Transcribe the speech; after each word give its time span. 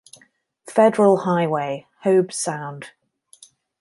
Federal 0.67 1.17
Highway, 1.17 1.85
Hobe 2.03 2.33
Sound. 2.33 2.89